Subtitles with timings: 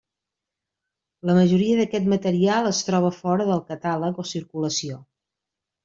[1.31, 5.03] La majoria d'aquest material es troba fora de catàleg o circulació.